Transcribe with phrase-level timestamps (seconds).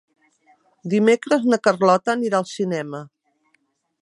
[0.93, 3.07] Dimecres na Carlota anirà al cinema.